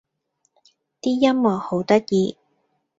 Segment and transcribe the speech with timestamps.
[0.99, 2.35] 啲音樂好得意